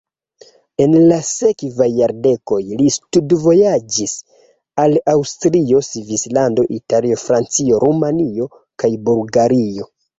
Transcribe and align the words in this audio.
En 0.85 0.93
la 1.11 1.17
sekvaj 1.27 1.87
jardekoj 1.99 2.59
li 2.81 2.89
studvojaĝis 2.97 4.17
al 4.87 4.99
Aŭstrio, 5.17 5.85
Svislando, 5.93 6.69
Italio, 6.83 7.23
Francio, 7.29 7.85
Rumanio 7.89 8.53
kaj 8.81 8.97
Bulgario. 9.11 9.93